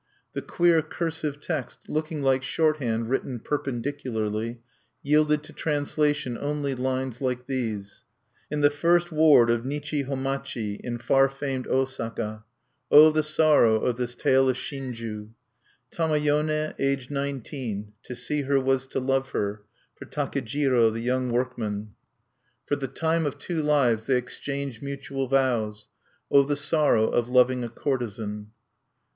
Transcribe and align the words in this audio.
The 0.33 0.41
queer 0.41 0.81
cursive 0.81 1.39
text, 1.39 1.77
looking 1.87 2.23
like 2.23 2.41
shorthand 2.41 3.07
written 3.07 3.37
perpendicularly, 3.39 4.59
yielded 5.03 5.43
to 5.43 5.53
translation 5.53 6.39
only 6.41 6.73
lines 6.73 7.21
like 7.21 7.45
these: 7.45 8.01
"In 8.49 8.61
the 8.61 8.71
First 8.71 9.11
Ward 9.11 9.51
of 9.51 9.63
Nichi 9.63 10.05
Hommachi, 10.05 10.77
in 10.83 10.97
far 10.97 11.29
famed 11.29 11.67
Osaka 11.67 12.43
O 12.89 13.11
the 13.11 13.21
sorrow 13.21 13.75
of 13.79 13.97
this 13.97 14.15
tale 14.15 14.49
of 14.49 14.55
shinju! 14.57 15.29
"Tamayone, 15.91 16.73
aged 16.79 17.11
nineteen, 17.11 17.93
to 18.01 18.15
see 18.15 18.41
her 18.41 18.59
was 18.59 18.87
to 18.87 18.99
love 18.99 19.29
her, 19.29 19.61
for 19.95 20.05
Takejiro, 20.07 20.91
the 20.91 21.01
young 21.01 21.29
workman. 21.29 21.91
"For 22.65 22.75
the 22.75 22.87
time 22.87 23.27
of 23.27 23.37
two 23.37 23.61
lives 23.61 24.07
they 24.07 24.17
exchange 24.17 24.81
mutual 24.81 25.27
vows 25.27 25.89
_O 26.33 26.47
the 26.47 26.55
sorrow 26.57 27.07
of 27.07 27.29
loving 27.29 27.63
a 27.63 27.69
courtesan! 27.69 28.47